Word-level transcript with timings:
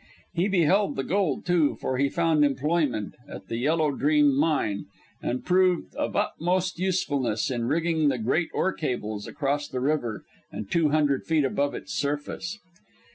He 0.33 0.47
beheld 0.47 0.95
the 0.95 1.03
gold, 1.03 1.45
too, 1.45 1.75
for 1.75 1.99
he 1.99 2.09
found 2.09 2.43
employment 2.43 3.13
at 3.27 3.49
the 3.49 3.57
Yellow 3.57 3.91
Dream 3.91 4.35
mine, 4.35 4.87
and 5.21 5.45
proved 5.45 5.93
of 5.93 6.15
utmost 6.15 6.79
usefulness 6.79 7.51
in 7.51 7.67
rigging 7.67 8.09
the 8.09 8.17
great 8.17 8.49
ore 8.51 8.73
cables 8.73 9.27
across 9.27 9.67
the 9.67 9.79
river 9.79 10.25
and 10.51 10.71
two 10.71 10.89
hundred 10.89 11.27
feet 11.27 11.45
above 11.45 11.75
its 11.75 11.93
surface. 11.93 12.57